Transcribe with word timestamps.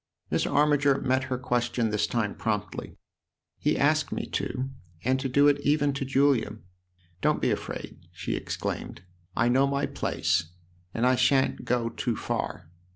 Miss 0.31 0.47
Armiger 0.47 0.99
met 0.99 1.25
her 1.25 1.37
question 1.37 1.91
this 1.91 2.07
time 2.07 2.33
promptly." 2.33 2.97
He 3.59 3.75
has 3.75 3.83
asked 3.99 4.11
me 4.11 4.25
to 4.31 4.71
and 5.03 5.19
to 5.19 5.29
do 5.29 5.47
it 5.47 5.59
even 5.59 5.93
to 5.93 6.03
Julia. 6.03 6.57
Don't 7.21 7.39
be 7.39 7.51
afraid!" 7.51 7.99
she 8.11 8.35
exclaimed;" 8.35 9.03
I 9.35 9.47
know 9.47 9.67
my 9.67 9.85
place 9.85 10.53
and 10.91 11.05
I 11.05 11.13
shan't 11.13 11.65
go 11.65 11.89
too 11.89 12.15
far. 12.15 12.71